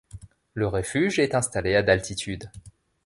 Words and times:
Le 0.55 0.65
refuge 0.65 1.19
est 1.19 1.35
installé 1.35 1.75
à 1.75 1.83
d'altitude. 1.83 2.49